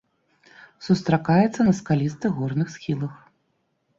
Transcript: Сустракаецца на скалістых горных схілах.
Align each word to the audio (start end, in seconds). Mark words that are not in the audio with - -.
Сустракаецца 0.85 1.67
на 1.67 1.73
скалістых 1.79 2.31
горных 2.39 2.67
схілах. 2.79 3.13